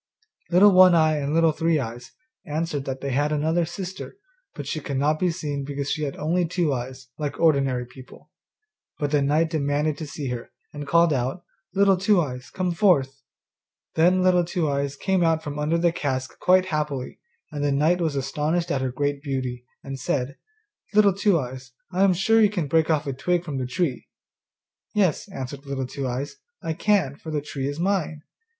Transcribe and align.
Little 0.49 0.71
One 0.71 0.95
eye 0.95 1.17
and 1.17 1.31
Little 1.31 1.51
Three 1.51 1.77
eyes 1.79 2.11
answered 2.43 2.85
that 2.85 3.01
they 3.01 3.11
had 3.11 3.31
another 3.31 3.65
sister, 3.65 4.17
but 4.55 4.65
she 4.65 4.79
could 4.79 4.97
not 4.97 5.19
be 5.19 5.29
seen 5.29 5.63
because 5.63 5.91
she 5.91 6.01
had 6.05 6.15
only 6.17 6.43
two 6.43 6.73
eyes, 6.73 7.09
like 7.19 7.39
ordinary 7.39 7.85
people. 7.85 8.31
But 8.97 9.11
the 9.11 9.21
knight 9.21 9.51
demanded 9.51 9.99
to 9.99 10.07
see 10.07 10.29
her, 10.29 10.49
and 10.73 10.87
called 10.87 11.13
out, 11.13 11.43
'Little 11.75 11.97
Two 11.97 12.19
eyes, 12.19 12.49
come 12.49 12.71
forth.' 12.71 13.21
Then 13.93 14.23
Little 14.23 14.43
Two 14.43 14.67
eyes 14.67 14.95
came 14.95 15.23
out 15.23 15.43
from 15.43 15.59
under 15.59 15.77
the 15.77 15.91
cask 15.91 16.35
quite 16.39 16.65
happily, 16.73 17.19
and 17.51 17.63
the 17.63 17.71
knight 17.71 18.01
was 18.01 18.15
astonished 18.15 18.71
at 18.71 18.81
her 18.81 18.91
great 18.91 19.21
beauty, 19.21 19.65
and 19.83 19.99
said, 19.99 20.35
'Little 20.95 21.13
Two 21.13 21.37
eyes, 21.39 21.73
I 21.91 22.01
am 22.03 22.15
sure 22.15 22.41
you 22.41 22.49
can 22.49 22.65
break 22.67 22.89
me 22.89 22.95
off 22.95 23.05
a 23.05 23.13
twig 23.13 23.45
from 23.45 23.59
the 23.59 23.67
tree.' 23.67 24.07
'Yes,' 24.95 25.27
answered 25.31 25.67
Little 25.67 25.85
Two 25.85 26.07
eyes, 26.07 26.37
'I 26.63 26.73
can, 26.73 27.17
for 27.17 27.29
the 27.31 27.39
tree 27.41 27.67
is 27.67 27.79
mine. 27.79 28.23